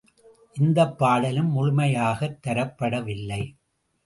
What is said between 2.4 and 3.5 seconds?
தரப்படவில்லை.